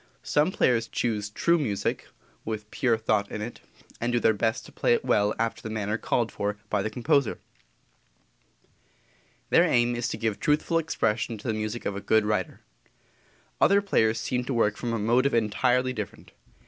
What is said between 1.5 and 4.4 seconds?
music with pure thought in it, and do their